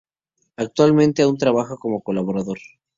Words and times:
Actualmente 0.55 1.21
aún 1.21 1.37
trabaja 1.37 1.75
como 1.77 2.01
colaborador. 2.01 2.57